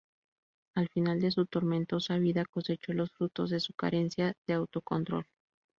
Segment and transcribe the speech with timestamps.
[0.75, 5.27] Al final de su tormentosa vida cosechó los frutos de su carencia de autocontrol.